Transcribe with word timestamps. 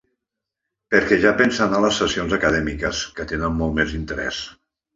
Perquè 0.95 1.19
ja 1.25 1.33
pensa 1.41 1.67
anar 1.67 1.77
a 1.81 1.85
les 1.85 2.01
sessions 2.03 2.35
acadèmiques, 2.39 3.05
que 3.21 3.29
tenen 3.35 3.57
molt 3.61 3.79
més 3.79 3.97
interès. 4.03 4.45